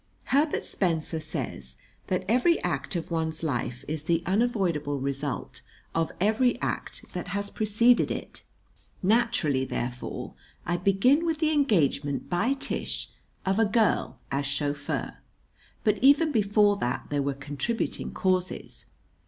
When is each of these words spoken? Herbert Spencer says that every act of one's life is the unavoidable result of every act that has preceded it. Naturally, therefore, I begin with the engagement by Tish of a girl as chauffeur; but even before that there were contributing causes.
Herbert 0.33 0.65
Spencer 0.65 1.19
says 1.19 1.75
that 2.07 2.25
every 2.27 2.59
act 2.63 2.95
of 2.95 3.11
one's 3.11 3.43
life 3.43 3.85
is 3.87 4.05
the 4.05 4.23
unavoidable 4.25 4.99
result 4.99 5.61
of 5.93 6.11
every 6.19 6.59
act 6.59 7.13
that 7.13 7.27
has 7.27 7.51
preceded 7.51 8.09
it. 8.09 8.41
Naturally, 9.03 9.63
therefore, 9.63 10.33
I 10.65 10.77
begin 10.77 11.23
with 11.23 11.37
the 11.37 11.51
engagement 11.51 12.31
by 12.31 12.53
Tish 12.53 13.09
of 13.45 13.59
a 13.59 13.65
girl 13.65 14.17
as 14.31 14.47
chauffeur; 14.47 15.17
but 15.83 15.99
even 16.03 16.31
before 16.31 16.77
that 16.77 17.11
there 17.11 17.21
were 17.21 17.35
contributing 17.35 18.11
causes. 18.11 18.87